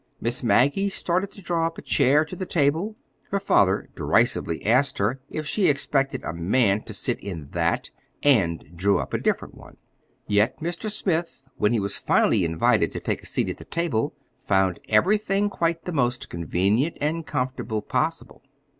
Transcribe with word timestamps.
Miss 0.19 0.41
Maggie 0.41 0.89
started 0.89 1.29
to 1.33 1.43
draw 1.43 1.67
up 1.67 1.77
a 1.77 1.81
chair 1.83 2.25
to 2.25 2.35
the 2.35 2.47
table: 2.47 2.95
her 3.29 3.39
father 3.39 3.87
derisively 3.95 4.65
asked 4.65 4.97
her 4.97 5.19
if 5.29 5.45
she 5.45 5.67
expected 5.67 6.23
a 6.23 6.33
man 6.33 6.81
to 6.85 6.91
sit 6.95 7.19
in 7.19 7.49
that—and 7.51 8.75
drew 8.75 8.97
up 8.97 9.13
a 9.13 9.19
different 9.19 9.53
one. 9.53 9.77
Yet 10.25 10.59
Mr. 10.59 10.89
Smith, 10.89 11.43
when 11.57 11.71
he 11.71 11.79
was 11.79 11.97
finally 11.97 12.43
invited 12.43 12.91
to 12.93 12.99
take 12.99 13.21
a 13.21 13.27
seat 13.27 13.49
at 13.49 13.57
the 13.57 13.65
table, 13.65 14.15
found 14.43 14.79
everything 14.89 15.51
quite 15.51 15.83
the 15.85 15.91
most 15.93 16.31
convenient 16.31 16.97
and 16.99 17.23
comfortable 17.27 17.83
possible. 17.83 18.41